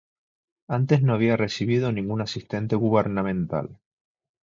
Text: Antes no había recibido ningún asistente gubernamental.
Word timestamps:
Antes 0.67 1.03
no 1.03 1.13
había 1.13 1.37
recibido 1.37 1.91
ningún 1.91 2.21
asistente 2.21 2.75
gubernamental. 2.75 3.77